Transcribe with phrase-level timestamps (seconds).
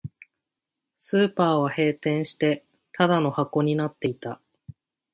[0.97, 4.41] スーパーは閉店して、ただの箱になっていた